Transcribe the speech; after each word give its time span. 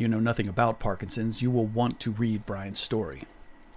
you 0.00 0.08
know 0.08 0.18
nothing 0.18 0.48
about 0.48 0.80
Parkinson's, 0.80 1.42
you 1.42 1.50
will 1.50 1.66
want 1.66 2.00
to 2.00 2.10
read 2.10 2.46
Brian's 2.46 2.80
story. 2.80 3.24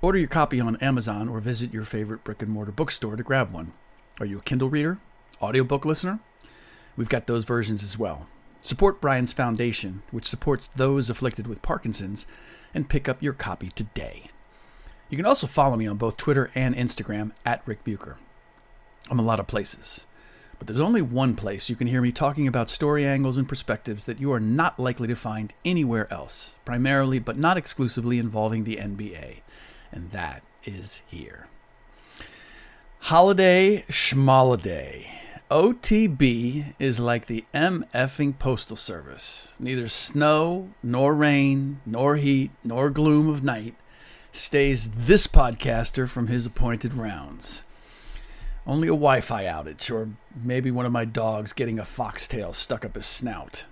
Order 0.02 0.20
your 0.20 0.30
copy 0.30 0.62
on 0.62 0.78
Amazon 0.78 1.28
or 1.28 1.42
visit 1.42 1.74
your 1.74 1.84
favorite 1.84 2.24
brick 2.24 2.42
and 2.42 2.50
mortar 2.50 2.72
bookstore 2.72 3.18
to 3.18 3.24
grab 3.24 3.52
one. 3.52 3.74
Are 4.22 4.26
you 4.26 4.38
a 4.38 4.42
Kindle 4.42 4.70
reader? 4.70 5.00
Audiobook 5.42 5.84
listener? 5.84 6.20
We've 6.96 7.10
got 7.10 7.28
those 7.28 7.44
versions 7.44 7.84
as 7.84 8.00
well. 8.00 8.28
Support 8.62 9.02
Brian's 9.02 9.34
Foundation, 9.34 10.02
which 10.12 10.26
supports 10.26 10.70
those 10.70 11.10
afflicted 11.10 11.46
with 11.46 11.62
Parkinson's, 11.62 12.26
and 12.74 12.88
pick 12.88 13.10
up 13.10 13.22
your 13.22 13.34
copy 13.34 13.70
today. 13.70 14.30
You 15.10 15.18
can 15.18 15.26
also 15.26 15.46
follow 15.46 15.76
me 15.76 15.88
on 15.88 15.98
both 15.98 16.16
Twitter 16.16 16.52
and 16.56 16.74
Instagram 16.74 17.32
at 17.46 17.62
Rick 17.66 17.84
Bucher. 17.84 18.18
I'm 19.10 19.20
a 19.20 19.24
lot 19.24 19.42
of 19.42 19.48
places, 19.48 20.06
but 20.64 20.75
there's 20.75 20.80
only 20.80 21.02
one 21.02 21.36
place 21.36 21.69
you 21.69 21.75
can 21.75 21.88
hear 21.88 22.02
me 22.02 22.14
talking 22.14 22.47
about 22.47 22.69
story 22.69 23.06
angles 23.06 23.38
and 23.38 23.50
perspectives 23.50 24.06
that 24.06 24.22
you 24.22 24.31
are 24.31 24.39
not 24.39 24.80
likely 24.80 25.09
to 25.09 25.16
find 25.16 25.52
anywhere 25.66 26.08
else, 26.09 26.56
primarily 26.64 27.19
but 27.19 27.38
not 27.38 27.58
exclusively 27.58 28.17
involving 28.17 28.64
the 28.64 28.78
NBA, 28.78 29.41
and 29.91 30.11
that 30.11 30.41
is 30.64 31.02
here. 31.06 31.47
Holiday 33.00 33.84
Schmoliday. 33.90 35.07
OTB 35.52 36.75
is 36.79 36.97
like 37.02 37.25
the 37.25 37.44
MFing 37.53 38.40
Postal 38.40 38.78
Service. 38.78 39.56
Neither 39.59 39.90
snow, 39.90 40.69
nor 40.81 41.13
rain, 41.13 41.81
nor 41.85 42.16
heat, 42.16 42.52
nor 42.63 42.90
gloom 42.90 43.28
of 43.28 43.44
night 43.44 43.75
stays 44.31 44.91
this 44.91 45.28
podcaster 45.28 46.09
from 46.09 46.28
his 46.28 46.46
appointed 46.46 46.94
rounds. 46.94 47.66
Only 48.66 48.88
a 48.88 48.91
Wi 48.91 49.22
Fi 49.22 49.44
outage, 49.44 49.91
or 49.91 50.09
maybe 50.41 50.72
one 50.72 50.85
of 50.85 50.91
my 50.91 51.06
dogs 51.06 51.53
getting 51.53 51.79
a 51.79 51.85
foxtail 51.85 52.53
stuck 52.53 52.85
up 52.85 52.96
his 52.96 53.06
snout. 53.06 53.66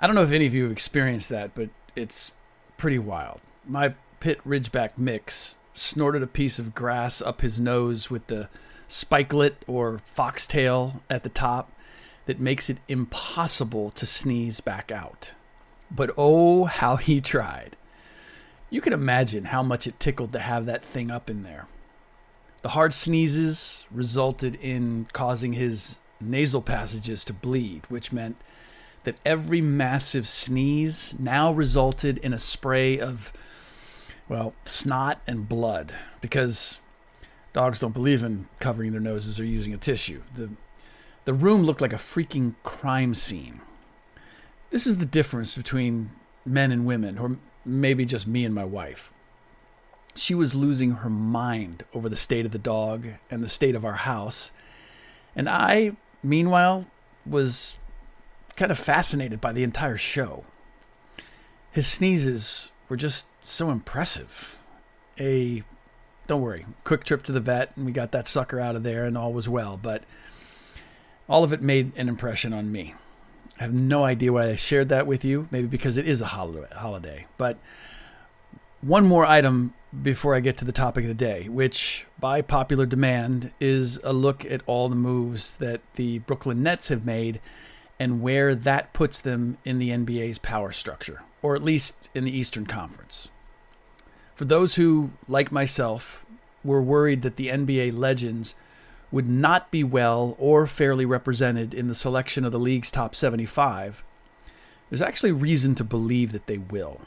I 0.00 0.06
don't 0.06 0.16
know 0.16 0.22
if 0.22 0.32
any 0.32 0.46
of 0.46 0.54
you 0.54 0.64
have 0.64 0.72
experienced 0.72 1.28
that, 1.28 1.54
but 1.54 1.68
it's 1.94 2.32
pretty 2.78 2.98
wild. 2.98 3.40
My 3.66 3.94
pit 4.18 4.40
Ridgeback 4.46 4.92
mix 4.96 5.58
snorted 5.72 6.22
a 6.22 6.26
piece 6.26 6.58
of 6.58 6.74
grass 6.74 7.22
up 7.22 7.42
his 7.42 7.60
nose 7.60 8.10
with 8.10 8.26
the 8.26 8.48
spikelet 8.88 9.54
or 9.66 9.98
foxtail 10.04 11.02
at 11.08 11.22
the 11.22 11.28
top 11.28 11.70
that 12.26 12.40
makes 12.40 12.68
it 12.68 12.78
impossible 12.88 13.90
to 13.90 14.06
sneeze 14.06 14.60
back 14.60 14.90
out. 14.90 15.34
But 15.90 16.10
oh, 16.16 16.64
how 16.64 16.96
he 16.96 17.20
tried. 17.20 17.76
You 18.68 18.80
can 18.80 18.92
imagine 18.92 19.46
how 19.46 19.62
much 19.62 19.86
it 19.86 20.00
tickled 20.00 20.32
to 20.32 20.38
have 20.38 20.66
that 20.66 20.84
thing 20.84 21.10
up 21.10 21.28
in 21.28 21.42
there. 21.42 21.66
The 22.62 22.70
hard 22.70 22.92
sneezes 22.92 23.86
resulted 23.90 24.56
in 24.56 25.06
causing 25.12 25.54
his 25.54 25.98
nasal 26.20 26.60
passages 26.60 27.24
to 27.24 27.32
bleed, 27.32 27.82
which 27.88 28.12
meant 28.12 28.36
that 29.04 29.18
every 29.24 29.60
massive 29.62 30.28
sneeze 30.28 31.14
now 31.18 31.52
resulted 31.52 32.18
in 32.18 32.34
a 32.34 32.38
spray 32.38 32.98
of, 32.98 33.32
well, 34.28 34.52
snot 34.64 35.20
and 35.26 35.48
blood 35.48 35.94
because 36.20 36.80
dogs 37.54 37.80
don't 37.80 37.94
believe 37.94 38.22
in 38.22 38.46
covering 38.60 38.92
their 38.92 39.00
noses 39.00 39.40
or 39.40 39.44
using 39.44 39.72
a 39.72 39.78
tissue. 39.78 40.22
The, 40.34 40.50
the 41.24 41.32
room 41.32 41.62
looked 41.62 41.80
like 41.80 41.94
a 41.94 41.96
freaking 41.96 42.54
crime 42.62 43.14
scene. 43.14 43.62
This 44.68 44.86
is 44.86 44.98
the 44.98 45.06
difference 45.06 45.56
between 45.56 46.10
men 46.44 46.70
and 46.70 46.84
women, 46.86 47.18
or 47.18 47.38
maybe 47.64 48.04
just 48.04 48.26
me 48.26 48.44
and 48.44 48.54
my 48.54 48.64
wife. 48.64 49.12
She 50.14 50.34
was 50.34 50.54
losing 50.54 50.90
her 50.90 51.10
mind 51.10 51.84
over 51.94 52.08
the 52.08 52.16
state 52.16 52.44
of 52.44 52.52
the 52.52 52.58
dog 52.58 53.06
and 53.30 53.42
the 53.42 53.48
state 53.48 53.74
of 53.74 53.84
our 53.84 53.94
house. 53.94 54.52
And 55.36 55.48
I, 55.48 55.92
meanwhile, 56.22 56.86
was 57.24 57.76
kind 58.56 58.70
of 58.70 58.78
fascinated 58.78 59.40
by 59.40 59.52
the 59.52 59.62
entire 59.62 59.96
show. 59.96 60.44
His 61.70 61.86
sneezes 61.86 62.72
were 62.88 62.96
just 62.96 63.26
so 63.44 63.70
impressive. 63.70 64.58
A 65.18 65.62
don't 66.26 66.42
worry, 66.42 66.64
quick 66.84 67.02
trip 67.02 67.24
to 67.24 67.32
the 67.32 67.40
vet, 67.40 67.76
and 67.76 67.84
we 67.84 67.92
got 67.92 68.12
that 68.12 68.28
sucker 68.28 68.60
out 68.60 68.76
of 68.76 68.84
there, 68.84 69.04
and 69.04 69.18
all 69.18 69.32
was 69.32 69.48
well. 69.48 69.76
But 69.76 70.04
all 71.28 71.42
of 71.42 71.52
it 71.52 71.60
made 71.60 71.92
an 71.96 72.08
impression 72.08 72.52
on 72.52 72.70
me. 72.70 72.94
I 73.58 73.64
have 73.64 73.72
no 73.72 74.04
idea 74.04 74.32
why 74.32 74.50
I 74.50 74.54
shared 74.54 74.88
that 74.90 75.06
with 75.06 75.24
you. 75.24 75.48
Maybe 75.50 75.66
because 75.66 75.96
it 75.96 76.08
is 76.08 76.20
a 76.20 76.26
holiday. 76.26 77.26
But 77.36 77.58
one 78.80 79.04
more 79.04 79.26
item 79.26 79.74
before 80.02 80.34
I 80.34 80.40
get 80.40 80.56
to 80.58 80.64
the 80.64 80.72
topic 80.72 81.04
of 81.04 81.08
the 81.08 81.14
day, 81.14 81.48
which, 81.48 82.06
by 82.18 82.42
popular 82.42 82.86
demand, 82.86 83.52
is 83.60 83.98
a 84.04 84.12
look 84.12 84.44
at 84.44 84.62
all 84.66 84.88
the 84.88 84.96
moves 84.96 85.56
that 85.56 85.80
the 85.94 86.20
Brooklyn 86.20 86.62
Nets 86.62 86.88
have 86.88 87.04
made 87.04 87.40
and 87.98 88.22
where 88.22 88.54
that 88.54 88.92
puts 88.92 89.18
them 89.18 89.58
in 89.64 89.78
the 89.78 89.90
NBA's 89.90 90.38
power 90.38 90.72
structure, 90.72 91.22
or 91.42 91.54
at 91.54 91.62
least 91.62 92.10
in 92.14 92.24
the 92.24 92.36
Eastern 92.36 92.64
Conference. 92.64 93.30
For 94.34 94.46
those 94.46 94.76
who, 94.76 95.10
like 95.28 95.52
myself, 95.52 96.24
were 96.64 96.80
worried 96.80 97.22
that 97.22 97.36
the 97.36 97.48
NBA 97.48 97.96
legends 97.98 98.54
would 99.12 99.28
not 99.28 99.70
be 99.70 99.84
well 99.84 100.36
or 100.38 100.66
fairly 100.66 101.04
represented 101.04 101.74
in 101.74 101.88
the 101.88 101.94
selection 101.94 102.44
of 102.44 102.52
the 102.52 102.58
league's 102.58 102.90
top 102.90 103.14
75, 103.14 104.04
there's 104.88 105.02
actually 105.02 105.32
reason 105.32 105.74
to 105.74 105.84
believe 105.84 106.32
that 106.32 106.46
they 106.46 106.58
will. 106.58 107.02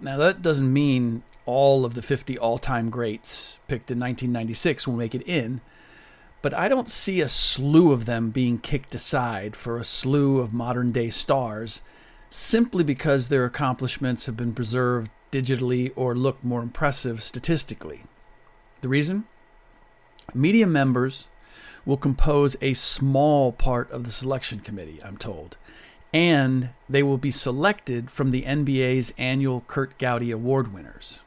Now, 0.00 0.16
that 0.18 0.42
doesn't 0.42 0.72
mean 0.72 1.22
all 1.46 1.84
of 1.84 1.94
the 1.94 2.02
50 2.02 2.38
all 2.38 2.58
time 2.58 2.90
greats 2.90 3.58
picked 3.68 3.90
in 3.90 3.98
1996 3.98 4.86
will 4.86 4.94
make 4.94 5.14
it 5.14 5.22
in, 5.22 5.60
but 6.42 6.54
I 6.54 6.68
don't 6.68 6.88
see 6.88 7.20
a 7.20 7.28
slew 7.28 7.92
of 7.92 8.06
them 8.06 8.30
being 8.30 8.58
kicked 8.58 8.94
aside 8.94 9.56
for 9.56 9.78
a 9.78 9.84
slew 9.84 10.38
of 10.38 10.52
modern 10.52 10.92
day 10.92 11.10
stars 11.10 11.82
simply 12.30 12.82
because 12.82 13.28
their 13.28 13.44
accomplishments 13.44 14.26
have 14.26 14.36
been 14.36 14.54
preserved 14.54 15.10
digitally 15.30 15.92
or 15.96 16.14
look 16.14 16.42
more 16.44 16.62
impressive 16.62 17.22
statistically. 17.22 18.04
The 18.80 18.88
reason? 18.88 19.24
Media 20.34 20.66
members 20.66 21.28
will 21.84 21.96
compose 21.96 22.56
a 22.60 22.74
small 22.74 23.52
part 23.52 23.90
of 23.90 24.04
the 24.04 24.10
selection 24.10 24.60
committee, 24.60 25.00
I'm 25.04 25.16
told, 25.16 25.56
and 26.14 26.70
they 26.88 27.02
will 27.02 27.18
be 27.18 27.32
selected 27.32 28.08
from 28.08 28.30
the 28.30 28.42
NBA's 28.42 29.12
annual 29.18 29.64
Kurt 29.66 29.98
Gowdy 29.98 30.30
Award 30.30 30.72
winners. 30.72 31.24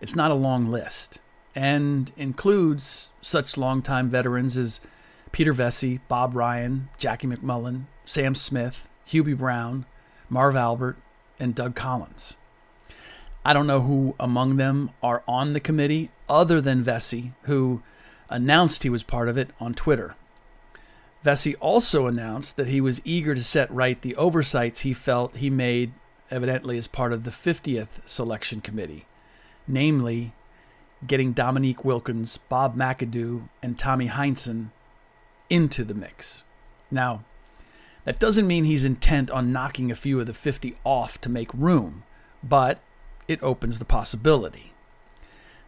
It's 0.00 0.16
not 0.16 0.30
a 0.30 0.34
long 0.34 0.66
list 0.66 1.20
and 1.54 2.10
includes 2.16 3.12
such 3.20 3.58
longtime 3.58 4.08
veterans 4.08 4.56
as 4.56 4.80
Peter 5.30 5.52
Vecsey, 5.52 6.00
Bob 6.08 6.34
Ryan, 6.34 6.88
Jackie 6.96 7.26
MacMullan, 7.26 7.84
Sam 8.06 8.34
Smith, 8.34 8.88
Hubie 9.06 9.36
Brown, 9.36 9.84
Marv 10.30 10.56
Albert, 10.56 10.96
and 11.38 11.54
Doug 11.54 11.74
Collins. 11.74 12.38
I 13.44 13.52
don't 13.52 13.66
know 13.66 13.82
who 13.82 14.16
among 14.18 14.56
them 14.56 14.90
are 15.02 15.22
on 15.28 15.52
the 15.52 15.60
committee 15.60 16.10
other 16.30 16.62
than 16.62 16.82
Vecsey, 16.82 17.32
who 17.42 17.82
announced 18.30 18.84
he 18.84 18.88
was 18.88 19.02
part 19.02 19.28
of 19.28 19.36
it 19.36 19.50
on 19.60 19.74
Twitter. 19.74 20.16
Vecsey 21.24 21.54
also 21.58 22.06
announced 22.06 22.56
that 22.56 22.68
he 22.68 22.82
was 22.82 23.00
eager 23.02 23.34
to 23.34 23.42
set 23.42 23.70
right 23.70 24.00
the 24.02 24.14
oversights 24.16 24.80
he 24.80 24.92
felt 24.92 25.36
he 25.36 25.48
made, 25.48 25.92
evidently 26.30 26.76
as 26.76 26.86
part 26.86 27.14
of 27.14 27.24
the 27.24 27.30
50th 27.30 28.06
selection 28.06 28.60
committee, 28.60 29.06
namely 29.66 30.34
getting 31.06 31.32
Dominique 31.32 31.82
Wilkins, 31.82 32.36
Bob 32.36 32.76
McAdoo, 32.76 33.48
and 33.62 33.78
Tommy 33.78 34.08
Heinsohn 34.08 34.70
into 35.48 35.82
the 35.82 35.94
mix. 35.94 36.44
Now, 36.90 37.24
that 38.04 38.18
doesn't 38.18 38.46
mean 38.46 38.64
he's 38.64 38.84
intent 38.84 39.30
on 39.30 39.52
knocking 39.52 39.90
a 39.90 39.96
few 39.96 40.20
of 40.20 40.26
the 40.26 40.34
50 40.34 40.76
off 40.84 41.18
to 41.22 41.30
make 41.30 41.52
room, 41.54 42.02
but 42.42 42.80
it 43.26 43.42
opens 43.42 43.78
the 43.78 43.86
possibility. 43.86 44.74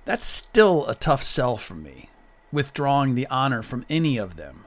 That's 0.04 0.26
still 0.26 0.86
a 0.86 0.94
tough 0.94 1.22
sell 1.22 1.56
for 1.56 1.74
me, 1.74 2.10
withdrawing 2.52 3.14
the 3.14 3.26
honor 3.28 3.62
from 3.62 3.86
any 3.88 4.18
of 4.18 4.36
them. 4.36 4.66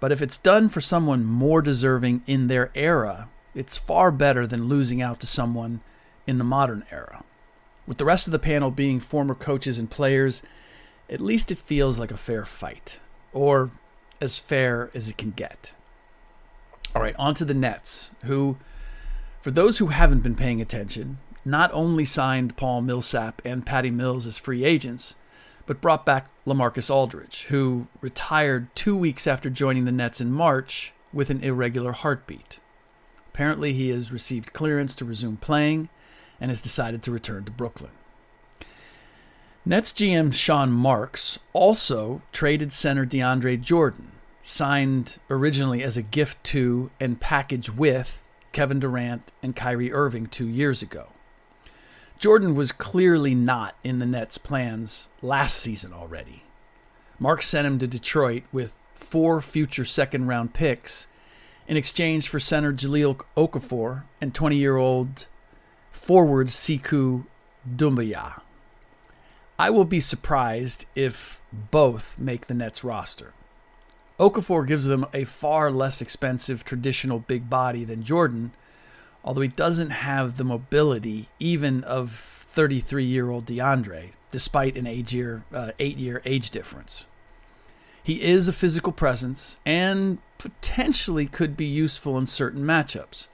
But 0.00 0.10
if 0.10 0.22
it's 0.22 0.38
done 0.38 0.68
for 0.70 0.80
someone 0.80 1.24
more 1.24 1.60
deserving 1.60 2.22
in 2.26 2.48
their 2.48 2.70
era, 2.74 3.28
it's 3.54 3.76
far 3.76 4.10
better 4.10 4.46
than 4.46 4.68
losing 4.68 5.02
out 5.02 5.20
to 5.20 5.26
someone 5.26 5.80
in 6.26 6.38
the 6.38 6.44
modern 6.44 6.84
era. 6.90 7.22
With 7.86 7.98
the 7.98 8.04
rest 8.04 8.26
of 8.26 8.32
the 8.32 8.38
panel 8.38 8.70
being 8.70 8.98
former 8.98 9.34
coaches 9.34 9.78
and 9.78 9.90
players, 9.90 10.42
at 11.08 11.20
least 11.20 11.50
it 11.50 11.58
feels 11.58 11.98
like 11.98 12.10
a 12.10 12.16
fair 12.16 12.44
fight, 12.44 13.00
or 13.32 13.70
as 14.20 14.38
fair 14.38 14.90
as 14.94 15.08
it 15.08 15.18
can 15.18 15.32
get. 15.32 15.74
All 16.94 17.02
right, 17.02 17.16
on 17.18 17.34
to 17.34 17.44
the 17.44 17.54
Nets, 17.54 18.12
who, 18.24 18.56
for 19.40 19.50
those 19.50 19.78
who 19.78 19.88
haven't 19.88 20.22
been 20.22 20.36
paying 20.36 20.60
attention, 20.60 21.18
not 21.44 21.70
only 21.72 22.04
signed 22.04 22.56
Paul 22.56 22.82
Millsap 22.82 23.42
and 23.44 23.66
Patty 23.66 23.90
Mills 23.90 24.26
as 24.26 24.38
free 24.38 24.64
agents, 24.64 25.16
but 25.70 25.80
brought 25.80 26.04
back 26.04 26.26
LaMarcus 26.48 26.90
Aldridge, 26.90 27.44
who 27.44 27.86
retired 28.00 28.74
two 28.74 28.96
weeks 28.96 29.28
after 29.28 29.48
joining 29.48 29.84
the 29.84 29.92
Nets 29.92 30.20
in 30.20 30.32
March 30.32 30.92
with 31.12 31.30
an 31.30 31.44
irregular 31.44 31.92
heartbeat. 31.92 32.58
Apparently, 33.28 33.72
he 33.72 33.90
has 33.90 34.10
received 34.10 34.52
clearance 34.52 34.96
to 34.96 35.04
resume 35.04 35.36
playing 35.36 35.88
and 36.40 36.50
has 36.50 36.60
decided 36.60 37.04
to 37.04 37.12
return 37.12 37.44
to 37.44 37.52
Brooklyn. 37.52 37.92
Nets 39.64 39.92
GM 39.92 40.34
Sean 40.34 40.72
Marks 40.72 41.38
also 41.52 42.20
traded 42.32 42.72
center 42.72 43.06
DeAndre 43.06 43.60
Jordan, 43.60 44.10
signed 44.42 45.20
originally 45.30 45.84
as 45.84 45.96
a 45.96 46.02
gift 46.02 46.42
to 46.46 46.90
and 46.98 47.20
package 47.20 47.70
with 47.70 48.26
Kevin 48.50 48.80
Durant 48.80 49.30
and 49.40 49.54
Kyrie 49.54 49.92
Irving 49.92 50.26
two 50.26 50.48
years 50.48 50.82
ago. 50.82 51.10
Jordan 52.20 52.54
was 52.54 52.70
clearly 52.70 53.34
not 53.34 53.76
in 53.82 53.98
the 53.98 54.04
Nets' 54.04 54.36
plans 54.36 55.08
last 55.22 55.56
season 55.56 55.94
already. 55.94 56.42
Mark 57.18 57.40
sent 57.40 57.66
him 57.66 57.78
to 57.78 57.86
Detroit 57.86 58.42
with 58.52 58.78
four 58.92 59.40
future 59.40 59.86
second 59.86 60.26
round 60.26 60.52
picks 60.52 61.06
in 61.66 61.78
exchange 61.78 62.28
for 62.28 62.38
center 62.38 62.74
Jahlil 62.74 63.22
Okafor 63.38 64.02
and 64.20 64.34
20 64.34 64.54
year 64.56 64.76
old 64.76 65.28
forward 65.90 66.48
Sekou 66.48 67.24
Doumbouya. 67.66 68.42
I 69.58 69.70
will 69.70 69.86
be 69.86 70.00
surprised 70.00 70.84
if 70.94 71.40
both 71.50 72.18
make 72.18 72.48
the 72.48 72.54
Nets 72.54 72.84
roster. 72.84 73.32
Okafor 74.18 74.66
gives 74.66 74.84
them 74.84 75.06
a 75.14 75.24
far 75.24 75.70
less 75.70 76.02
expensive 76.02 76.66
traditional 76.66 77.18
big 77.18 77.48
body 77.48 77.82
than 77.82 78.02
Jordan, 78.02 78.52
although 79.24 79.40
he 79.40 79.48
doesn't 79.48 79.90
have 79.90 80.36
the 80.36 80.44
mobility 80.44 81.28
even 81.38 81.84
of 81.84 82.10
33 82.12 83.04
year 83.04 83.30
old 83.30 83.46
DeAndre, 83.46 84.10
despite 84.30 84.76
an 84.76 84.86
age 84.86 85.14
year, 85.14 85.44
uh, 85.52 85.72
eight 85.78 85.98
year 85.98 86.22
age 86.24 86.50
difference. 86.50 87.06
He 88.02 88.22
is 88.22 88.48
a 88.48 88.52
physical 88.52 88.92
presence 88.92 89.58
and 89.66 90.18
potentially 90.38 91.26
could 91.26 91.56
be 91.56 91.66
useful 91.66 92.16
in 92.16 92.26
certain 92.26 92.64
matchups, 92.64 93.28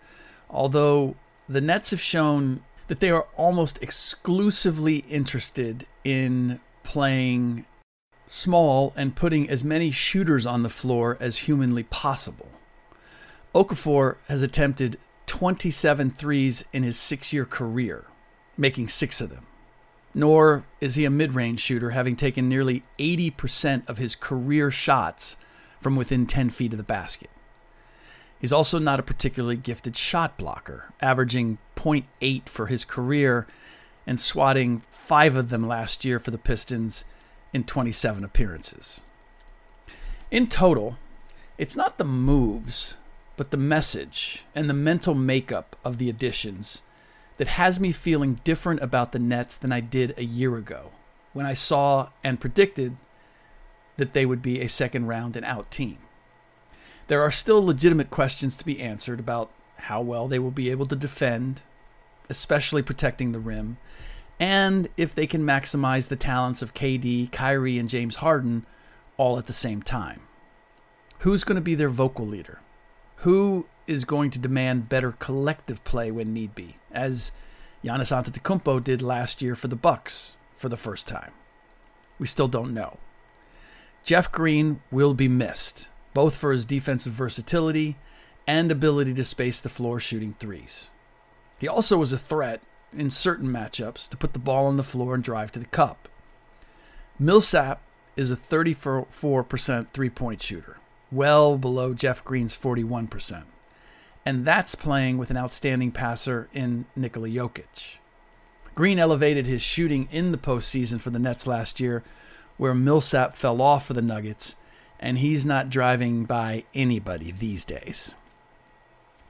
although 0.51 1.15
the 1.49 1.61
Nets 1.61 1.93
have 1.93 2.01
shown 2.01 2.63
that 2.89 3.01
they 3.01 3.11
are 3.11 3.27
almost 3.37 3.83
exclusively 3.83 4.99
interested 5.09 5.87
in 6.05 6.61
playing 6.83 7.65
small 8.27 8.93
and 8.97 9.15
putting 9.15 9.49
as 9.49 9.63
many 9.63 9.91
shooters 9.91 10.47
on 10.47 10.63
the 10.63 10.69
floor 10.69 11.17
as 11.21 11.39
humanly 11.39 11.85
possible. 11.85 12.49
Okafor 13.55 14.17
has 14.29 14.43
attempted 14.43 14.99
27 15.27 16.11
threes 16.11 16.65
in 16.73 16.83
his 16.83 16.99
six 16.99 17.33
year 17.33 17.45
career, 17.45 18.07
making 18.57 18.89
six 18.89 19.21
of 19.21 19.31
them. 19.31 19.47
Nor 20.15 20.65
is 20.81 20.95
he 20.95 21.05
a 21.05 21.11
mid 21.11 21.35
range 21.35 21.61
shooter, 21.61 21.91
having 21.91 22.17
taken 22.17 22.49
nearly 22.49 22.83
80% 22.99 23.89
of 23.89 23.99
his 23.99 24.15
career 24.15 24.71
shots 24.71 25.37
from 25.81 25.97
within 25.97 26.27
10 26.27 26.51
feet 26.51 26.73
of 26.73 26.79
the 26.79 26.85
basket. 26.85 27.31
He's 28.39 28.53
also 28.53 28.79
not 28.79 29.01
a 29.01 29.05
particularly 29.05 29.57
gifted 29.57 29.97
shot 29.97 30.37
blocker, 30.37 30.93
averaging 31.01 31.59
0.8 31.75 32.49
for 32.49 32.67
his 32.67 32.85
career 32.85 33.47
and 34.07 34.21
swatting 34.21 34.83
five 34.91 35.37
of 35.37 35.49
them 35.49 35.67
last 35.67 36.05
year 36.05 36.19
for 36.19 36.31
the 36.31 36.39
Pistons 36.39 37.05
in 37.53 37.65
27 37.65 38.25
appearances. 38.25 39.01
In 40.31 40.47
total, 40.47 40.97
it's 41.59 41.77
not 41.77 41.99
the 41.99 42.05
moves, 42.05 42.97
but 43.37 43.51
the 43.51 43.57
message 43.57 44.45
and 44.55 44.69
the 44.69 44.75
mental 44.75 45.15
makeup 45.15 45.77
of 45.85 45.99
the 45.99 46.09
additions 46.09 46.83
that 47.37 47.49
has 47.49 47.79
me 47.79 47.93
feeling 47.93 48.41
different 48.45 48.83
about 48.83 49.13
the 49.13 49.19
Nets 49.19 49.57
than 49.57 49.73
I 49.73 49.81
did 49.81 50.15
a 50.17 50.25
year 50.25 50.57
ago 50.57 50.91
when 51.33 51.45
I 51.47 51.53
saw 51.53 52.09
and 52.25 52.41
predicted 52.41 52.97
that 53.99 54.15
they 54.15 54.25
would 54.25 54.43
be 54.43 54.61
a 54.61 54.69
second 54.69 55.07
round 55.07 55.37
and 55.37 55.45
out 55.45 55.71
team. 55.71 55.99
There 57.09 57.23
are 57.23 57.31
still 57.31 57.65
legitimate 57.65 58.11
questions 58.11 58.57
to 58.57 58.65
be 58.65 58.81
answered 58.81 59.21
about 59.21 59.51
how 59.77 60.01
well 60.01 60.29
they 60.29 60.39
will 60.39 60.51
be 60.51 60.71
able 60.71 60.87
to 60.87 60.97
defend, 60.97 61.63
especially 62.29 62.83
protecting 62.83 63.33
the 63.33 63.39
rim, 63.39 63.77
and 64.41 64.89
if 64.97 65.15
they 65.15 65.27
can 65.27 65.43
maximize 65.43 66.09
the 66.09 66.17
talents 66.17 66.63
of 66.63 66.75
KD, 66.75 67.31
Kyrie, 67.33 67.79
and 67.79 67.89
James 67.89 68.17
Harden 68.17 68.67
all 69.17 69.39
at 69.39 69.47
the 69.47 69.53
same 69.53 69.83
time. 69.83 70.21
Who's 71.21 71.45
going 71.45 71.57
to 71.57 71.63
be 71.63 71.75
their 71.75 71.89
vocal 71.89 72.27
leader? 72.27 72.61
Who 73.21 73.67
is 73.87 74.05
going 74.05 74.31
to 74.31 74.39
demand 74.39 74.89
better 74.89 75.13
collective 75.13 75.85
play 75.85 76.11
when 76.11 76.33
need 76.33 76.55
be, 76.55 76.77
as 76.93 77.33
Giannis 77.85 78.13
Antetokounmpo 78.13 78.83
did 78.83 79.03
last 79.03 79.41
year 79.41 79.55
for 79.55 79.69
the 79.69 79.77
Bucks 79.77 80.37
for 80.55 80.69
the 80.69 80.77
first 80.77 81.09
time? 81.09 81.33
We 82.19 82.27
still 82.27 82.49
don't 82.49 82.75
know. 82.75 82.99
Jeff 84.05 84.31
Green 84.31 84.81
will 84.91 85.15
be 85.15 85.29
missed, 85.29 85.91
both 86.15 86.37
for 86.37 86.53
his 86.53 86.65
defensive 86.65 87.13
versatility 87.13 87.97
and 88.47 88.71
ability 88.71 89.15
to 89.15 89.25
space 89.25 89.61
the 89.61 89.69
floor 89.69 89.99
shooting 89.99 90.35
threes. 90.39 90.91
He 91.59 91.67
also 91.67 91.99
was 91.99 92.13
a 92.13 92.19
threat 92.19 92.61
in 92.93 93.11
certain 93.11 93.49
matchups 93.49 94.09
to 94.09 94.17
put 94.17 94.33
the 94.33 94.39
ball 94.39 94.67
on 94.67 94.77
the 94.77 94.83
floor 94.83 95.15
and 95.15 95.25
drive 95.25 95.51
to 95.53 95.59
the 95.59 95.67
cup. 95.67 96.09
Millsap 97.19 97.83
is 98.15 98.31
a 98.31 98.37
34% 98.37 99.89
three 99.93 100.11
point 100.11 100.43
shooter, 100.43 100.79
well 101.11 101.59
below 101.59 101.95
Jeff 101.95 102.25
Green's 102.25 102.57
41%. 102.57 103.45
And 104.25 104.45
that's 104.45 104.75
playing 104.75 105.19
with 105.19 105.31
an 105.31 105.37
outstanding 105.37 105.93
passer 105.93 106.49
in 106.53 106.87
Nikola 106.97 107.29
Jokic. 107.29 107.99
Green 108.75 108.99
elevated 108.99 109.47
his 109.47 109.63
shooting 109.63 110.09
in 110.11 110.33
the 110.33 110.39
postseason 110.39 111.01
for 111.01 111.11
the 111.11 111.19
Nets 111.19 111.47
last 111.47 111.81
year, 111.81 112.03
where 112.57 112.75
Millsap 112.75 113.35
fell 113.35 113.63
off 113.63 113.87
for 113.87 113.95
the 113.95 114.03
Nuggets, 114.03 114.57
and 114.99 115.19
he's 115.19 115.47
not 115.47 115.71
driving 115.71 116.25
by 116.25 116.65
anybody 116.75 117.31
these 117.31 117.65
days. 117.65 118.15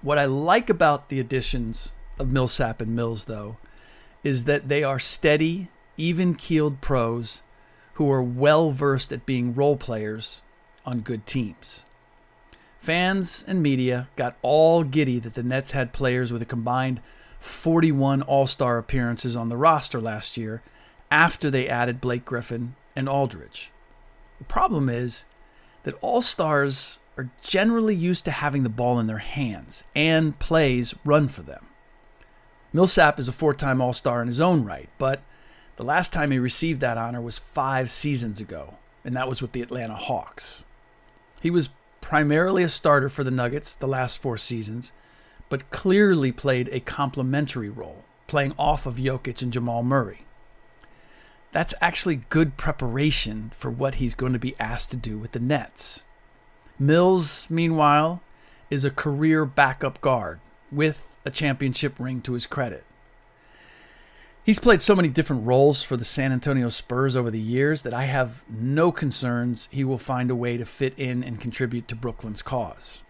What 0.02 0.18
I 0.18 0.24
like 0.24 0.70
about 0.70 1.08
the 1.08 1.20
additions 1.20 1.92
of 2.18 2.30
Millsap 2.30 2.80
and 2.80 2.96
Mills, 2.96 3.26
though, 3.26 3.58
is 4.24 4.44
that 4.44 4.68
they 4.68 4.82
are 4.82 4.98
steady, 4.98 5.68
even 5.96 6.34
keeled 6.34 6.80
pros 6.80 7.42
who 7.94 8.10
are 8.10 8.22
well 8.22 8.70
versed 8.70 9.12
at 9.12 9.26
being 9.26 9.54
role 9.54 9.76
players 9.76 10.42
on 10.86 11.00
good 11.00 11.26
teams. 11.26 11.84
Fans 12.78 13.44
and 13.48 13.62
media 13.62 14.08
got 14.14 14.36
all 14.42 14.84
giddy 14.84 15.18
that 15.18 15.34
the 15.34 15.42
Nets 15.42 15.72
had 15.72 15.92
players 15.92 16.32
with 16.32 16.40
a 16.40 16.46
combined 16.46 17.00
41 17.40 18.22
All 18.22 18.46
Star 18.46 18.78
appearances 18.78 19.36
on 19.36 19.48
the 19.48 19.56
roster 19.56 20.00
last 20.00 20.36
year 20.36 20.62
after 21.10 21.50
they 21.50 21.68
added 21.68 22.00
Blake 22.00 22.24
Griffin 22.24 22.76
and 22.94 23.08
Aldridge. 23.08 23.72
The 24.38 24.44
problem 24.44 24.88
is 24.88 25.24
that 25.82 25.94
All 26.00 26.22
Stars 26.22 26.98
are 27.16 27.30
generally 27.42 27.94
used 27.94 28.24
to 28.26 28.30
having 28.30 28.62
the 28.62 28.68
ball 28.68 29.00
in 29.00 29.06
their 29.06 29.18
hands 29.18 29.82
and 29.94 30.38
plays 30.38 30.94
run 31.04 31.28
for 31.28 31.42
them. 31.42 31.66
Millsap 32.72 33.18
is 33.18 33.26
a 33.26 33.32
four 33.32 33.54
time 33.54 33.80
All 33.80 33.94
Star 33.94 34.20
in 34.20 34.28
his 34.28 34.40
own 34.40 34.64
right, 34.64 34.90
but 34.98 35.22
the 35.76 35.84
last 35.84 36.12
time 36.12 36.30
he 36.30 36.38
received 36.38 36.80
that 36.82 36.98
honor 36.98 37.20
was 37.20 37.38
five 37.38 37.90
seasons 37.90 38.40
ago, 38.40 38.74
and 39.04 39.16
that 39.16 39.28
was 39.28 39.40
with 39.40 39.52
the 39.52 39.62
Atlanta 39.62 39.94
Hawks. 39.94 40.65
He 41.46 41.50
was 41.52 41.70
primarily 42.00 42.64
a 42.64 42.68
starter 42.68 43.08
for 43.08 43.22
the 43.22 43.30
Nuggets 43.30 43.72
the 43.72 43.86
last 43.86 44.18
four 44.18 44.36
seasons, 44.36 44.90
but 45.48 45.70
clearly 45.70 46.32
played 46.32 46.68
a 46.72 46.80
complementary 46.80 47.68
role, 47.68 48.02
playing 48.26 48.52
off 48.58 48.84
of 48.84 48.96
Jokic 48.96 49.42
and 49.42 49.52
Jamal 49.52 49.84
Murray. 49.84 50.26
That's 51.52 51.72
actually 51.80 52.16
good 52.30 52.56
preparation 52.56 53.52
for 53.54 53.70
what 53.70 53.94
he's 54.02 54.16
going 54.16 54.32
to 54.32 54.40
be 54.40 54.58
asked 54.58 54.90
to 54.90 54.96
do 54.96 55.18
with 55.18 55.30
the 55.30 55.38
Nets. 55.38 56.02
Mills, 56.80 57.46
meanwhile, 57.48 58.22
is 58.68 58.84
a 58.84 58.90
career 58.90 59.44
backup 59.44 60.00
guard 60.00 60.40
with 60.72 61.16
a 61.24 61.30
championship 61.30 61.94
ring 62.00 62.22
to 62.22 62.32
his 62.32 62.48
credit. 62.48 62.82
He's 64.46 64.60
played 64.60 64.80
so 64.80 64.94
many 64.94 65.08
different 65.08 65.44
roles 65.44 65.82
for 65.82 65.96
the 65.96 66.04
San 66.04 66.30
Antonio 66.30 66.68
Spurs 66.68 67.16
over 67.16 67.32
the 67.32 67.40
years 67.40 67.82
that 67.82 67.92
I 67.92 68.04
have 68.04 68.44
no 68.48 68.92
concerns 68.92 69.68
he 69.72 69.82
will 69.82 69.98
find 69.98 70.30
a 70.30 70.36
way 70.36 70.56
to 70.56 70.64
fit 70.64 70.94
in 70.96 71.24
and 71.24 71.40
contribute 71.40 71.88
to 71.88 71.96
Brooklyn's 71.96 72.42
cause. 72.42 73.02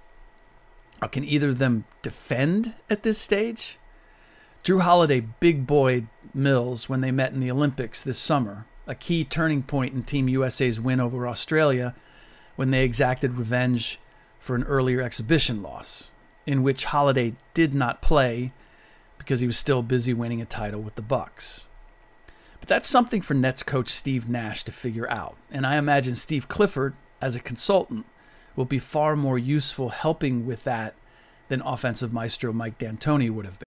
Now, 1.02 1.08
can 1.08 1.24
either 1.24 1.50
of 1.50 1.58
them 1.58 1.84
defend 2.00 2.74
at 2.88 3.02
this 3.02 3.18
stage? 3.18 3.78
Jrue 4.64 4.80
Holiday 4.80 5.20
big 5.20 5.66
boy 5.66 6.06
Mills 6.32 6.88
when 6.88 7.02
they 7.02 7.10
met 7.10 7.34
in 7.34 7.40
the 7.40 7.50
Olympics 7.50 8.00
this 8.00 8.18
summer, 8.18 8.64
a 8.86 8.94
key 8.94 9.22
turning 9.22 9.62
point 9.62 9.92
in 9.92 10.04
Team 10.04 10.30
USA's 10.30 10.80
win 10.80 11.00
over 11.00 11.28
Australia 11.28 11.94
when 12.54 12.70
they 12.70 12.82
exacted 12.82 13.34
revenge 13.36 14.00
for 14.38 14.56
an 14.56 14.64
earlier 14.64 15.02
exhibition 15.02 15.62
loss, 15.62 16.10
in 16.46 16.62
which 16.62 16.86
Holiday 16.86 17.34
did 17.52 17.74
not 17.74 18.00
play 18.00 18.54
because 19.26 19.40
he 19.40 19.46
was 19.48 19.58
still 19.58 19.82
busy 19.82 20.14
winning 20.14 20.40
a 20.40 20.44
title 20.44 20.80
with 20.80 20.94
the 20.94 21.02
Bucks. 21.02 21.66
But 22.60 22.68
that's 22.68 22.88
something 22.88 23.20
for 23.20 23.34
Nets 23.34 23.64
coach 23.64 23.88
Steve 23.88 24.28
Nash 24.28 24.62
to 24.62 24.70
figure 24.70 25.10
out, 25.10 25.36
and 25.50 25.66
I 25.66 25.78
imagine 25.78 26.14
Steve 26.14 26.46
Clifford, 26.46 26.94
as 27.20 27.34
a 27.34 27.40
consultant, 27.40 28.06
will 28.54 28.66
be 28.66 28.78
far 28.78 29.16
more 29.16 29.36
useful 29.36 29.88
helping 29.88 30.46
with 30.46 30.62
that 30.62 30.94
than 31.48 31.60
offensive 31.62 32.12
maestro 32.12 32.52
Mike 32.52 32.78
D'Antoni 32.78 33.28
would 33.28 33.46
have 33.46 33.58
been. 33.58 33.66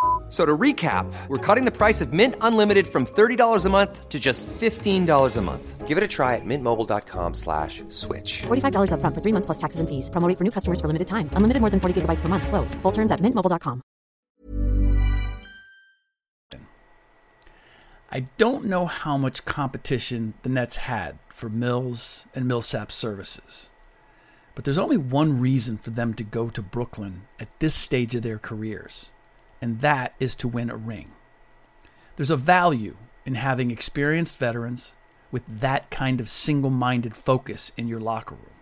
F- 0.31 0.35
So 0.35 0.45
to 0.45 0.57
recap, 0.57 1.11
we're 1.27 1.37
cutting 1.45 1.65
the 1.65 1.75
price 1.77 1.99
of 1.99 2.13
Mint 2.13 2.35
Unlimited 2.39 2.87
from 2.87 3.05
$30 3.05 3.65
a 3.65 3.69
month 3.69 4.07
to 4.07 4.17
just 4.17 4.45
$15 4.47 5.37
a 5.37 5.41
month. 5.41 5.85
Give 5.87 5.97
it 5.97 6.03
a 6.05 6.07
try 6.07 6.35
at 6.37 6.45
mintmobile.com 6.45 7.33
slash 7.33 7.83
switch. 7.89 8.43
$45 8.47 8.91
upfront 8.93 9.13
for 9.13 9.19
three 9.21 9.33
months 9.33 9.45
plus 9.45 9.57
taxes 9.57 9.81
and 9.81 9.89
fees. 9.89 10.09
Promo 10.09 10.25
rate 10.29 10.37
for 10.37 10.45
new 10.45 10.51
customers 10.51 10.79
for 10.79 10.87
limited 10.87 11.09
time. 11.09 11.27
Unlimited 11.33 11.59
more 11.59 11.69
than 11.69 11.81
40 11.81 11.99
gigabytes 12.01 12.21
per 12.21 12.29
month. 12.29 12.47
Slows. 12.47 12.75
Full 12.75 12.93
terms 12.93 13.11
at 13.11 13.19
mintmobile.com. 13.19 13.81
I 18.13 18.27
don't 18.37 18.65
know 18.65 18.85
how 18.87 19.17
much 19.17 19.45
competition 19.45 20.33
the 20.43 20.49
Nets 20.49 20.77
had 20.77 21.17
for 21.29 21.49
Mills 21.49 22.25
and 22.35 22.45
Millsap's 22.47 22.95
services. 22.95 23.69
But 24.55 24.65
there's 24.65 24.77
only 24.77 24.97
one 24.97 25.39
reason 25.39 25.77
for 25.77 25.91
them 25.91 26.13
to 26.15 26.23
go 26.23 26.49
to 26.49 26.61
Brooklyn 26.61 27.21
at 27.39 27.47
this 27.59 27.73
stage 27.73 28.15
of 28.15 28.21
their 28.21 28.37
careers, 28.37 29.11
and 29.61 29.81
that 29.81 30.13
is 30.19 30.35
to 30.37 30.47
win 30.47 30.69
a 30.69 30.75
ring. 30.75 31.11
There's 32.15 32.31
a 32.31 32.37
value 32.37 32.97
in 33.25 33.35
having 33.35 33.71
experienced 33.71 34.37
veterans 34.37 34.95
with 35.31 35.43
that 35.47 35.89
kind 35.89 36.19
of 36.19 36.27
single 36.27 36.69
minded 36.69 37.15
focus 37.15 37.71
in 37.77 37.87
your 37.87 37.99
locker 37.99 38.35
room. 38.35 38.55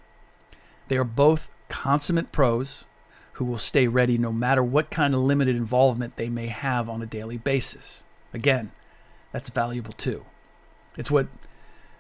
They 0.88 0.98
are 0.98 1.04
both 1.04 1.50
consummate 1.70 2.32
pros 2.32 2.86
who 3.34 3.46
will 3.46 3.58
stay 3.58 3.88
ready 3.88 4.18
no 4.18 4.34
matter 4.34 4.62
what 4.62 4.92
kind 4.92 5.16
of 5.16 5.22
limited 5.22 5.56
involvement 5.56 6.18
they 6.18 6.30
may 6.30 6.48
have 6.48 6.90
on 6.90 7.02
a 7.02 7.08
daily 7.08 7.38
basis. 7.38 8.04
Again, 8.34 8.72
that's 9.32 9.50
valuable 9.50 9.94
too. 9.94 10.26
It's 10.98 11.10
what 11.10 11.28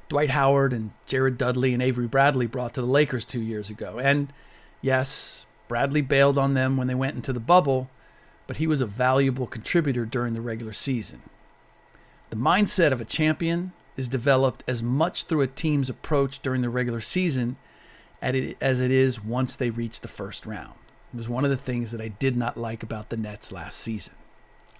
Dwight 0.09 0.31
Howard 0.31 0.73
and 0.73 0.91
Jared 1.05 1.37
Dudley 1.37 1.73
and 1.73 1.81
Avery 1.81 2.07
Bradley 2.07 2.47
brought 2.47 2.73
to 2.73 2.81
the 2.81 2.87
Lakers 2.87 3.25
two 3.25 3.41
years 3.41 3.69
ago. 3.69 3.99
And 3.99 4.33
yes, 4.81 5.45
Bradley 5.67 6.01
bailed 6.01 6.37
on 6.37 6.55
them 6.55 6.75
when 6.75 6.87
they 6.87 6.95
went 6.95 7.15
into 7.15 7.31
the 7.31 7.39
bubble, 7.39 7.89
but 8.49 8.57
he 8.57 8.65
was 8.65 8.81
a 8.81 8.85
valuable 8.87 9.45
contributor 9.45 10.07
during 10.07 10.33
the 10.33 10.41
regular 10.41 10.73
season. 10.73 11.21
The 12.31 12.35
mindset 12.35 12.91
of 12.91 12.99
a 12.99 13.05
champion 13.05 13.73
is 13.95 14.09
developed 14.09 14.63
as 14.67 14.81
much 14.81 15.25
through 15.25 15.41
a 15.41 15.47
team's 15.47 15.87
approach 15.87 16.41
during 16.41 16.63
the 16.63 16.69
regular 16.71 16.99
season 16.99 17.57
as 18.23 18.79
it 18.79 18.89
is 18.89 19.23
once 19.23 19.55
they 19.55 19.69
reach 19.69 20.01
the 20.01 20.07
first 20.07 20.47
round. 20.47 20.73
It 21.13 21.17
was 21.17 21.29
one 21.29 21.43
of 21.43 21.51
the 21.51 21.57
things 21.57 21.91
that 21.91 22.01
I 22.01 22.07
did 22.07 22.35
not 22.35 22.57
like 22.57 22.81
about 22.81 23.09
the 23.09 23.17
Nets 23.17 23.51
last 23.51 23.77
season. 23.77 24.15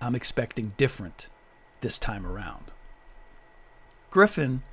I'm 0.01 0.15
expecting 0.15 0.73
different 0.75 1.29
this 1.81 1.99
time 1.99 2.25
around. 2.25 2.71
Griffin 4.09 4.63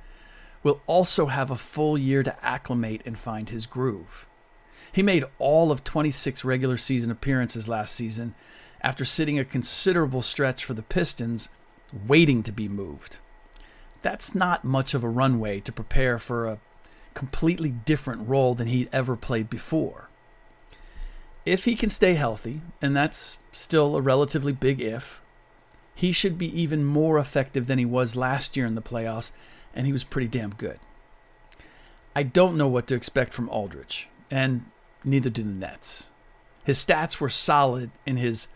will 0.63 0.81
also 0.87 1.27
have 1.27 1.51
a 1.51 1.55
full 1.55 1.99
year 1.99 2.23
to 2.23 2.43
acclimate 2.43 3.03
and 3.05 3.15
find 3.15 3.51
his 3.51 3.67
groove. 3.67 4.25
He 4.91 5.03
made 5.03 5.25
all 5.37 5.71
of 5.71 5.83
26 5.83 6.43
regular 6.43 6.77
season 6.77 7.11
appearances 7.11 7.69
last 7.69 7.93
season 7.93 8.33
after 8.87 9.03
sitting 9.03 9.37
a 9.37 9.43
considerable 9.43 10.21
stretch 10.21 10.63
for 10.63 10.73
the 10.73 10.81
Pistons, 10.81 11.49
waiting 12.07 12.41
to 12.41 12.53
be 12.53 12.69
moved. 12.69 13.19
That's 14.01 14.33
not 14.33 14.63
much 14.63 14.93
of 14.93 15.03
a 15.03 15.09
runway 15.09 15.59
to 15.59 15.73
prepare 15.73 16.17
for 16.17 16.47
a 16.47 16.59
completely 17.13 17.69
different 17.69 18.29
role 18.29 18.55
than 18.55 18.69
he'd 18.69 18.87
ever 18.93 19.17
played 19.17 19.49
before. 19.49 20.09
If 21.45 21.65
he 21.65 21.75
can 21.75 21.89
stay 21.89 22.13
healthy, 22.13 22.61
and 22.81 22.95
that's 22.95 23.37
still 23.51 23.97
a 23.97 24.01
relatively 24.01 24.53
big 24.53 24.79
if, 24.79 25.21
he 25.93 26.13
should 26.13 26.37
be 26.37 26.57
even 26.57 26.85
more 26.85 27.19
effective 27.19 27.67
than 27.67 27.79
he 27.79 27.85
was 27.85 28.15
last 28.15 28.55
year 28.55 28.65
in 28.65 28.75
the 28.75 28.81
playoffs, 28.81 29.33
and 29.75 29.85
he 29.85 29.91
was 29.91 30.05
pretty 30.05 30.29
damn 30.29 30.51
good. 30.51 30.79
I 32.15 32.23
don't 32.23 32.55
know 32.55 32.69
what 32.69 32.87
to 32.87 32.95
expect 32.95 33.33
from 33.33 33.49
Aldridge, 33.49 34.07
and 34.31 34.63
neither 35.03 35.29
do 35.29 35.43
the 35.43 35.49
Nets. 35.49 36.09
His 36.63 36.77
stats 36.77 37.19
were 37.19 37.27
solid 37.27 37.91
in 38.05 38.15
his 38.15 38.47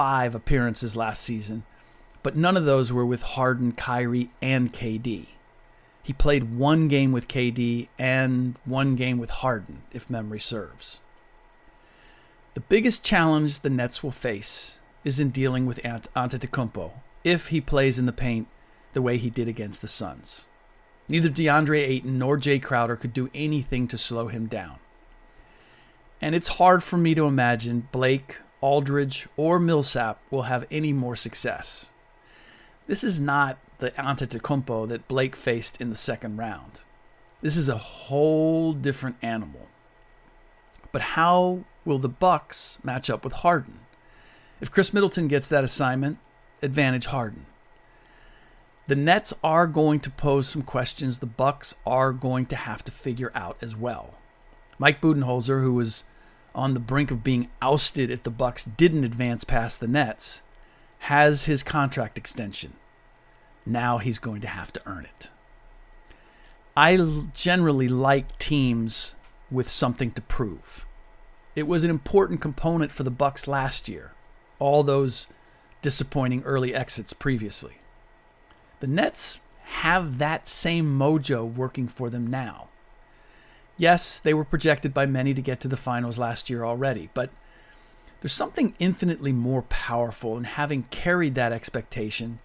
five 0.00 0.34
appearances 0.34 0.96
last 0.96 1.22
season, 1.22 1.62
but 2.22 2.34
none 2.34 2.56
of 2.56 2.64
those 2.64 2.90
were 2.90 3.04
with 3.04 3.20
Harden, 3.20 3.70
Kyrie, 3.70 4.30
and 4.40 4.72
KD. 4.72 5.26
He 6.02 6.14
played 6.14 6.56
one 6.56 6.88
game 6.88 7.12
with 7.12 7.28
KD 7.28 7.86
and 7.98 8.56
one 8.64 8.96
game 8.96 9.18
with 9.18 9.28
Harden, 9.28 9.82
if 9.92 10.08
memory 10.08 10.40
serves. 10.40 11.00
The 12.54 12.62
biggest 12.62 13.04
challenge 13.04 13.60
the 13.60 13.68
Nets 13.68 14.02
will 14.02 14.10
face 14.10 14.80
is 15.04 15.20
in 15.20 15.28
dealing 15.28 15.66
with 15.66 15.84
Ant- 15.84 16.08
Antetokounmpo 16.16 16.92
if 17.22 17.48
he 17.48 17.60
plays 17.60 17.98
in 17.98 18.06
the 18.06 18.10
paint 18.10 18.48
the 18.94 19.02
way 19.02 19.18
he 19.18 19.28
did 19.28 19.48
against 19.48 19.82
the 19.82 19.86
Suns. 19.86 20.48
Neither 21.08 21.28
DeAndre 21.28 21.86
Ayton 21.86 22.18
nor 22.18 22.38
Jae 22.38 22.62
Crowder 22.62 22.96
could 22.96 23.12
do 23.12 23.28
anything 23.34 23.86
to 23.88 23.98
slow 23.98 24.28
him 24.28 24.46
down. 24.46 24.78
And 26.22 26.34
it's 26.34 26.56
hard 26.56 26.82
for 26.82 26.96
me 26.96 27.14
to 27.14 27.26
imagine 27.26 27.88
Blake, 27.92 28.38
Aldridge, 28.60 29.26
or 29.36 29.58
Millsap 29.58 30.20
will 30.30 30.42
have 30.42 30.66
any 30.70 30.92
more 30.92 31.16
success. 31.16 31.90
This 32.86 33.02
is 33.04 33.20
not 33.20 33.58
the 33.78 33.90
Antetokounmpo 33.92 34.88
that 34.88 35.08
Blake 35.08 35.36
faced 35.36 35.80
in 35.80 35.90
the 35.90 35.96
second 35.96 36.36
round. 36.36 36.82
This 37.40 37.56
is 37.56 37.68
a 37.68 37.78
whole 37.78 38.72
different 38.72 39.16
animal. 39.22 39.68
But 40.92 41.02
how 41.02 41.64
will 41.84 41.98
the 41.98 42.08
Bucks 42.08 42.78
match 42.82 43.08
up 43.08 43.24
with 43.24 43.32
Harden? 43.34 43.80
If 44.60 44.70
Khris 44.70 44.92
Middleton 44.92 45.28
gets 45.28 45.48
that 45.48 45.64
assignment, 45.64 46.18
advantage 46.62 47.06
Harden. 47.06 47.46
The 48.88 48.96
Nets 48.96 49.32
are 49.42 49.66
going 49.66 50.00
to 50.00 50.10
pose 50.10 50.48
some 50.48 50.62
questions 50.62 51.18
the 51.18 51.26
Bucks 51.26 51.76
are 51.86 52.12
going 52.12 52.44
to 52.46 52.56
have 52.56 52.82
to 52.84 52.92
figure 52.92 53.30
out 53.34 53.56
as 53.62 53.76
well. 53.76 54.18
Mike 54.78 55.00
Budenholzer, 55.00 55.62
who 55.62 55.72
was 55.72 56.04
on 56.54 56.74
the 56.74 56.80
brink 56.80 57.10
of 57.10 57.24
being 57.24 57.48
ousted 57.62 58.10
if 58.10 58.22
the 58.22 58.30
Bucks 58.30 58.64
didn't 58.64 59.04
advance 59.04 59.44
past 59.44 59.80
the 59.80 59.88
Nets, 59.88 60.42
has 61.00 61.46
his 61.46 61.62
contract 61.62 62.18
extension. 62.18 62.74
Now 63.64 63.98
he's 63.98 64.18
going 64.18 64.40
to 64.40 64.48
have 64.48 64.72
to 64.72 64.82
earn 64.86 65.04
it. 65.04 65.30
I 66.76 66.96
generally 67.34 67.88
like 67.88 68.38
teams 68.38 69.14
with 69.50 69.68
something 69.68 70.12
to 70.12 70.22
prove. 70.22 70.86
It 71.54 71.66
was 71.66 71.84
an 71.84 71.90
important 71.90 72.40
component 72.40 72.92
for 72.92 73.02
the 73.02 73.10
Bucks 73.10 73.46
last 73.46 73.88
year. 73.88 74.12
All 74.58 74.82
those 74.82 75.26
disappointing 75.82 76.42
early 76.44 76.74
exits 76.74 77.12
previously. 77.12 77.78
The 78.80 78.86
Nets 78.86 79.40
have 79.64 80.18
that 80.18 80.48
same 80.48 80.98
mojo 80.98 81.44
working 81.44 81.86
for 81.86 82.08
them 82.08 82.26
now. 82.26 82.69
Yes, 83.80 84.20
they 84.20 84.34
were 84.34 84.44
projected 84.44 84.92
by 84.92 85.06
many 85.06 85.32
to 85.32 85.40
get 85.40 85.58
to 85.60 85.68
the 85.68 85.74
finals 85.74 86.18
last 86.18 86.50
year 86.50 86.66
already, 86.66 87.08
but 87.14 87.30
there's 88.20 88.34
something 88.34 88.74
infinitely 88.78 89.32
more 89.32 89.62
powerful 89.62 90.36
in 90.36 90.44
having 90.44 90.82
carried 90.90 91.34
that 91.36 91.50
expectation 91.50 92.40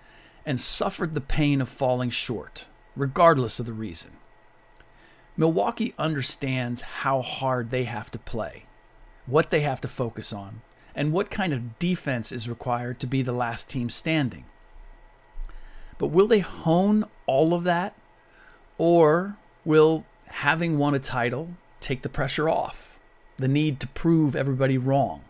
and 0.46 0.62
suffered 0.62 1.13
the 1.13 1.20
pain 1.20 1.60
of 1.60 1.68
falling 1.68 2.10
short, 2.10 2.70
regardless 2.96 3.60
of 3.60 3.65
the 3.65 3.74
reason. 3.74 4.12
Milwaukee 5.36 5.94
understands 6.00 6.80
how 7.04 7.22
hard 7.22 7.70
they 7.70 7.84
have 7.84 8.10
to 8.12 8.20
play, 8.20 8.63
what 9.25 9.51
they 9.51 9.60
have 9.60 9.82
to 9.82 9.89
focus 9.89 10.32
on, 10.32 10.62
and 10.96 11.12
what 11.12 11.30
kind 11.30 11.51
of 11.51 11.77
defense 11.80 12.32
is 12.32 12.48
required 12.48 12.98
to 13.01 13.08
be 13.08 13.22
the 13.22 13.34
last 13.34 13.70
team 13.70 13.89
standing. 13.89 14.46
But 15.98 16.12
will 16.12 16.27
they 16.27 16.39
hone 16.39 17.04
all 17.27 17.54
of 17.54 17.65
that? 17.65 17.94
Or 18.77 19.36
will 19.65 20.06
having 20.39 20.77
won 20.77 20.94
a 20.94 21.00
title 21.00 21.50
take 21.80 22.01
the 22.01 22.10
pressure 22.10 22.50
off? 22.50 23.00
The 23.38 23.48
need 23.48 23.80
to 23.80 23.88
prove 23.88 24.36
everybody 24.36 24.77
wrong? 24.77 25.22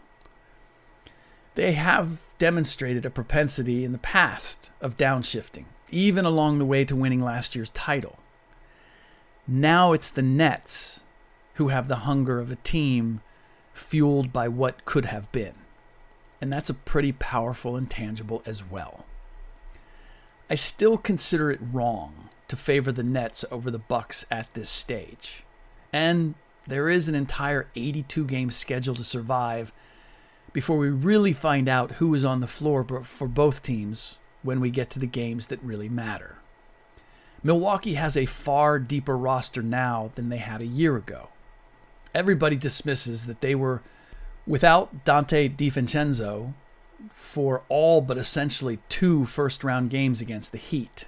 They 1.54 1.74
have 1.74 2.22
demonstrated 2.38 3.06
a 3.06 3.12
propensity 3.12 3.86
in 3.86 3.92
the 3.92 3.98
past 4.00 4.72
of 4.82 4.98
downshifting, 4.98 5.66
even 5.92 6.26
along 6.26 6.58
the 6.58 6.66
way 6.66 6.86
to 6.86 6.96
winning 6.96 7.22
last 7.22 7.56
year's 7.56 7.70
title. 7.70 8.18
Now 9.48 9.94
it's 9.94 10.10
the 10.10 10.24
Nets 10.24 11.04
who 11.54 11.68
have 11.68 11.88
the 11.88 11.98
hunger 11.98 12.40
of 12.40 12.52
a 12.52 12.58
team 12.58 13.22
fueled 13.74 14.34
by 14.34 14.48
what 14.48 14.86
could 14.86 15.06
have 15.06 15.32
been. 15.32 15.54
And 16.42 16.52
that's 16.52 16.70
a 16.70 16.74
pretty 16.74 17.12
powerful 17.12 17.78
intangible 17.78 18.42
as 18.46 18.68
well. 18.68 19.06
I 20.50 20.56
still 20.56 20.98
consider 20.98 21.52
it 21.52 21.60
wrong 21.62 22.30
to 22.56 22.62
favor 22.62 22.92
the 22.92 23.04
Nets 23.04 23.44
over 23.52 23.70
the 23.70 23.80
Bucks 23.80 24.26
at 24.32 24.54
this 24.54 24.70
stage. 24.70 25.44
And 25.92 26.36
there 26.68 26.90
is 26.90 27.08
an 27.08 27.16
entire 27.16 27.68
82 27.76 28.26
game 28.26 28.50
schedule 28.50 28.96
to 28.96 29.04
survive 29.04 29.72
before 30.54 30.78
we 30.78 30.90
really 30.90 31.34
find 31.34 31.68
out 31.68 31.94
who 31.94 32.14
is 32.14 32.24
on 32.26 32.40
the 32.40 32.48
floor 32.48 33.04
for 33.04 33.28
both 33.28 33.62
teams 33.62 34.20
when 34.42 34.60
we 34.60 34.70
get 34.70 34.90
to 34.92 35.00
the 35.00 35.08
games 35.08 35.48
that 35.48 35.62
really 35.62 35.90
matter. 35.90 36.38
Milwaukee 37.44 37.96
has 37.96 38.18
a 38.18 38.26
far 38.26 38.80
deeper 38.80 39.18
roster 39.18 39.62
now 39.62 40.12
than 40.16 40.30
they 40.30 40.38
had 40.38 40.62
a 40.62 40.68
year 40.68 40.96
ago. 40.96 41.30
Everybody 42.14 42.56
dismisses 42.56 43.26
that 43.26 43.42
they 43.42 43.54
were 43.54 43.82
without 44.48 45.04
Donte 45.06 45.56
DiVincenzo 45.56 46.54
for 47.14 47.64
all 47.68 48.02
but 48.02 48.18
essentially 48.18 48.80
two 48.88 49.26
first 49.26 49.64
round 49.64 49.90
games 49.90 50.22
against 50.22 50.52
the 50.52 50.58
Heat. 50.58 51.06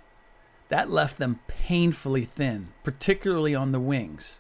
That 0.70 0.90
left 0.90 1.18
them 1.18 1.40
painfully 1.48 2.26
thin, 2.26 2.70
particularly 2.84 3.56
on 3.56 3.72
the 3.72 3.80
wings. 3.80 4.40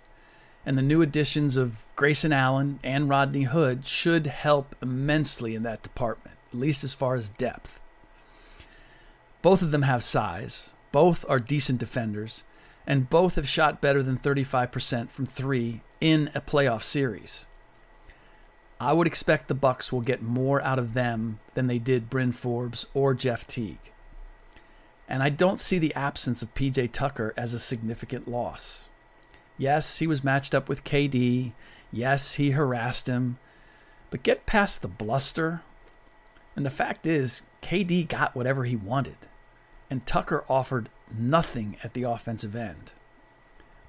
And 0.65 0.77
the 0.77 0.81
new 0.81 1.01
additions 1.01 1.55
of 1.55 1.85
Grayson 1.95 2.33
Allen 2.33 2.79
and 2.83 3.07
Rodney 3.07 3.43
Hood 3.43 3.85
should 3.87 4.27
help 4.27 4.75
immensely 4.81 5.55
in 5.55 5.63
that 5.63 5.83
department, 5.83 6.37
at 6.51 6.59
least 6.59 6.83
as 6.83 6.93
far 6.93 7.15
as 7.15 7.29
depth. 7.29 7.81
Both 9.41 9.61
of 9.61 9.71
them 9.71 9.83
have 9.83 10.03
size, 10.03 10.73
both 10.91 11.23
are 11.29 11.39
decent 11.39 11.79
defenders, 11.79 12.43
and 12.85 13.09
both 13.09 13.35
have 13.35 13.47
shot 13.47 13.79
better 13.79 14.03
than 14.03 14.17
35% 14.17 15.09
from 15.09 15.25
three 15.25 15.81
in 16.01 16.29
a 16.35 16.41
playoff 16.41 16.83
series. 16.83 17.45
I 18.79 18.93
would 18.93 19.07
expect 19.07 19.47
the 19.47 19.55
Bucks 19.55 19.91
will 19.91 20.01
get 20.01 20.21
more 20.21 20.61
out 20.61 20.79
of 20.79 20.93
them 20.93 21.39
than 21.53 21.67
they 21.67 21.79
did 21.79 22.09
Bryn 22.09 22.31
Forbes 22.31 22.85
or 22.93 23.13
Jeff 23.13 23.47
Teague. 23.47 23.91
And 25.07 25.23
I 25.23 25.29
don't 25.29 25.59
see 25.59 25.79
the 25.79 25.93
absence 25.95 26.41
of 26.41 26.53
PJ 26.53 26.91
Tucker 26.91 27.33
as 27.37 27.53
a 27.53 27.59
significant 27.59 28.27
loss. 28.27 28.89
Yes, 29.57 29.99
he 29.99 30.07
was 30.07 30.23
matched 30.23 30.53
up 30.53 30.67
with 30.67 30.83
KD. 30.83 31.53
Yes, 31.91 32.35
he 32.35 32.51
harassed 32.51 33.07
him. 33.07 33.37
But 34.09 34.23
get 34.23 34.45
past 34.45 34.81
the 34.81 34.87
bluster. 34.87 35.61
And 36.55 36.65
the 36.65 36.69
fact 36.69 37.07
is, 37.07 37.41
KD 37.61 38.07
got 38.07 38.35
whatever 38.35 38.65
he 38.65 38.75
wanted. 38.75 39.17
And 39.89 40.05
Tucker 40.05 40.43
offered 40.49 40.89
nothing 41.17 41.77
at 41.83 41.93
the 41.93 42.03
offensive 42.03 42.55
end. 42.55 42.93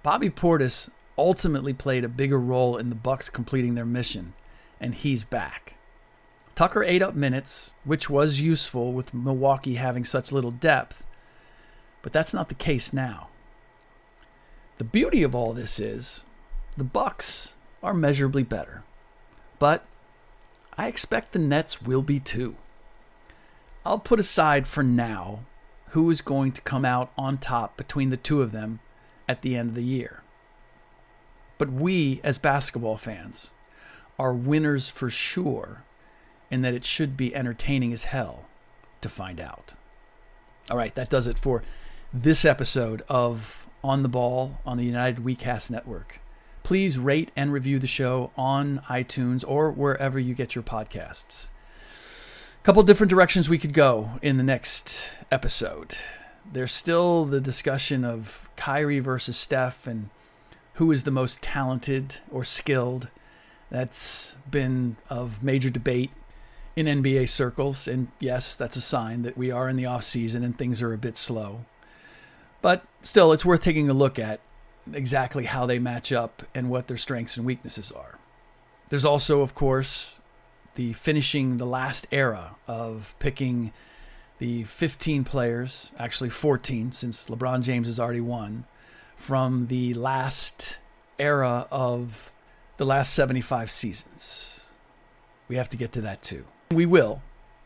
Bobby 0.03 0.31
Portis 0.31 0.91
ultimately 1.17 1.73
played 1.73 2.05
a 2.05 2.09
bigger 2.09 2.39
role 2.39 2.77
in 2.77 2.89
the 2.89 2.95
Bucks 2.95 3.29
completing 3.29 3.75
their 3.75 3.85
mission 3.85 4.35
and 4.81 4.95
he's 4.95 5.25
back. 5.25 5.75
Tucker 6.55 6.83
ate 6.83 7.03
up 7.03 7.15
minutes, 7.15 7.73
which 7.85 8.11
was 8.11 8.41
useful 8.41 8.93
with 8.93 9.15
Milwaukee 9.15 9.75
having 9.75 10.05
such 10.05 10.33
little 10.33 10.51
depth, 10.51 11.07
but 12.03 12.13
that's 12.13 12.35
not 12.35 12.49
the 12.49 12.55
case 12.55 12.93
now. 12.93 13.29
The 14.79 14.85
beauty 14.85 15.23
of 15.23 15.35
all 15.35 15.53
this 15.53 15.81
is 15.81 16.25
the 16.77 16.85
Bucks 16.85 17.57
are 17.83 17.95
measurably 17.95 18.45
better, 18.45 18.85
but 19.59 19.85
I 20.77 20.87
expect 20.87 21.33
the 21.33 21.39
Nets 21.39 21.83
will 21.83 22.03
be 22.03 22.21
too. 22.21 22.57
I'll 23.85 23.99
put 23.99 24.21
aside 24.21 24.69
for 24.69 24.83
now 24.83 25.41
who 25.91 26.11
is 26.11 26.21
going 26.21 26.53
to 26.53 26.61
come 26.61 26.85
out 26.85 27.11
on 27.17 27.39
top 27.39 27.77
between 27.77 28.11
the 28.11 28.17
two 28.17 28.43
of 28.43 28.53
them 28.53 28.81
at 29.27 29.43
the 29.43 29.57
end 29.57 29.71
of 29.71 29.75
the 29.75 29.83
year. 29.83 30.23
But 31.57 31.73
we, 31.73 32.21
as 32.23 32.39
basketball 32.39 32.97
fans, 32.97 33.53
are 34.19 34.33
winners 34.33 34.89
for 34.89 35.11
sure, 35.11 35.85
and 36.51 36.65
that 36.65 36.75
it 36.75 36.85
should 36.85 37.17
be 37.17 37.35
entertaining 37.35 37.93
as 37.93 38.05
hell 38.05 38.45
to 39.01 39.09
find 39.09 39.41
out. 39.41 39.75
All 40.71 40.77
right, 40.77 40.95
that 40.95 41.11
does 41.11 41.27
it 41.27 41.39
for 41.39 41.63
this 42.13 42.47
episode 42.47 43.03
of 43.07 43.69
On 43.85 44.03
the 44.03 44.09
Ball 44.09 44.59
on 44.65 44.79
the 44.79 44.85
United 44.85 45.23
WeCast 45.23 45.71
Network. 45.71 46.21
Please 46.63 46.99
rate 46.99 47.31
and 47.37 47.53
review 47.53 47.79
the 47.79 47.87
show 47.87 48.31
on 48.35 48.81
iTunes 48.89 49.45
or 49.47 49.71
wherever 49.71 50.19
you 50.19 50.35
get 50.35 50.55
your 50.55 50.65
podcasts. 50.65 51.51
A 52.61 52.65
couple 52.65 52.83
different 52.83 53.11
directions 53.11 53.51
we 53.51 53.59
could 53.59 53.75
go 53.75 54.13
in 54.23 54.39
the 54.39 54.43
next 54.43 55.11
episode. 55.31 55.99
There's 56.51 56.73
still 56.73 57.27
the 57.27 57.43
discussion 57.43 58.07
of 58.07 58.49
Kyrie 58.57 59.01
versus 59.01 59.37
Steph 59.37 59.87
and 59.87 60.09
who 60.75 60.91
is 60.91 61.03
the 61.03 61.11
most 61.11 61.43
talented 61.43 62.21
or 62.31 62.43
skilled. 62.43 63.09
That's 63.71 64.35
been 64.51 64.97
of 65.11 65.43
major 65.43 65.69
debate 65.69 66.11
in 66.75 66.87
NBA 66.87 67.29
circles. 67.29 67.87
And 67.87 68.09
yes, 68.19 68.57
that's 68.57 68.77
a 68.77 68.81
sign 68.81 69.23
that 69.23 69.37
we 69.37 69.51
are 69.51 69.69
in 69.69 69.77
the 69.77 69.87
off 69.87 70.05
season 70.05 70.43
and 70.43 70.57
things 70.57 70.81
are 70.81 70.95
a 70.95 70.99
bit 70.99 71.19
slow. 71.19 71.67
But 72.61 72.85
still, 73.03 73.33
it's 73.33 73.45
worth 73.45 73.63
taking 73.63 73.89
a 73.89 73.95
look 73.95 74.19
at 74.19 74.41
exactly 74.93 75.45
how 75.45 75.67
they 75.67 75.79
match 75.79 76.13
up 76.13 76.43
and 76.55 76.71
what 76.71 76.89
their 76.89 76.97
strengths 76.97 77.37
and 77.37 77.47
weaknesses 77.47 77.93
are. 77.93 78.19
There's 78.89 79.05
also, 79.05 79.43
of 79.43 79.55
course, 79.55 80.19
the 80.75 80.93
finishing 80.95 81.57
the 81.57 81.67
last 81.67 82.07
era 82.11 82.57
of 82.67 83.15
picking 83.19 83.73
the 84.39 84.65
15 84.65 85.25
players, 85.25 85.93
actually 85.99 86.31
14, 86.31 86.93
since 86.93 87.29
LeBron 87.29 87.63
James 87.63 87.87
has 87.87 88.01
already 88.01 88.21
won, 88.21 88.65
from 89.17 89.67
the 89.67 89.95
last 89.95 90.79
era 91.19 91.67
of 91.71 92.33
the 92.77 92.87
last 92.87 93.13
75 93.15 93.71
seasons. 93.71 94.67
We 95.49 95.57
have 95.57 95.69
to 95.71 95.77
get 95.77 95.93
to 95.93 96.01
that 96.03 96.23
too. 96.23 96.45
We 96.71 96.87
will 96.87 97.23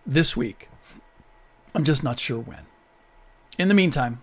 this 0.06 0.36
week. 0.36 0.68
I'm 1.74 1.84
just 1.84 2.02
not 2.02 2.18
sure 2.18 2.40
when. 2.40 2.66
In 3.58 3.68
the 3.68 3.74
meantime, 3.74 4.22